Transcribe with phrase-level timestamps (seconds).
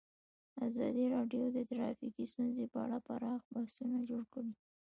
[0.65, 4.53] ازادي راډیو د ټرافیکي ستونزې په اړه پراخ بحثونه جوړ کړي.